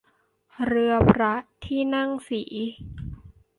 [0.65, 1.33] เรือพระ
[1.65, 2.41] ที่นั่งศรี